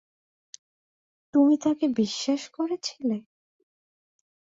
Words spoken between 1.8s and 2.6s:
বিশ্বাস